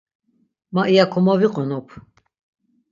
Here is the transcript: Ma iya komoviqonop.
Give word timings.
Ma 0.73 0.83
iya 0.93 1.05
komoviqonop. 1.13 1.87